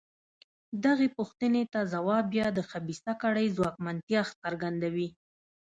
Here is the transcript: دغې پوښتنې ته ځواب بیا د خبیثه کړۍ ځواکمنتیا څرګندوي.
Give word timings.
دغې 0.85 1.07
پوښتنې 1.17 1.63
ته 1.73 1.79
ځواب 1.93 2.23
بیا 2.33 2.47
د 2.53 2.59
خبیثه 2.69 3.13
کړۍ 3.21 3.47
ځواکمنتیا 3.57 4.21
څرګندوي. 4.41 5.09